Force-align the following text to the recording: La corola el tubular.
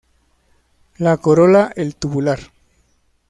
La 0.97 1.17
corola 1.17 1.73
el 1.75 1.95
tubular. 1.95 2.39